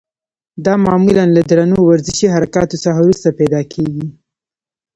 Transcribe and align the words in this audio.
دا 0.65 0.73
معمولا 0.85 1.23
له 1.35 1.41
درنو 1.49 1.77
ورزشي 1.89 2.27
حرکاتو 2.35 2.81
څخه 2.83 2.99
وروسته 3.01 3.29
پیدا 3.39 3.61
کېږي. 3.73 4.05